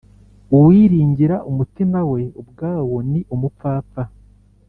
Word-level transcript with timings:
uwiringira 0.55 1.35
umutima 1.49 1.99
we 2.11 2.21
ubwawo 2.41 2.95
ni 3.11 3.21
umupfapfa 3.33 4.03